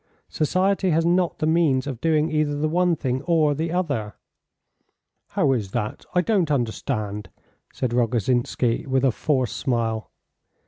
[0.29, 4.15] Society has not the means of doing either the one thing or the other."
[5.33, 6.05] "How is that?
[6.15, 7.29] I don't understand,"
[7.71, 10.09] said Rogozhinsky with a forced smile.